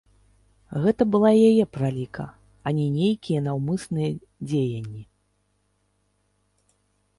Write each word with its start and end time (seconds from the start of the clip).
Гэта 0.85 1.05
была 1.15 1.29
яе 1.49 1.65
праліка, 1.77 2.25
а 2.65 2.73
не 2.79 2.87
нейкія 2.97 3.43
наўмысныя 3.49 4.17
дзеянні. 4.17 5.05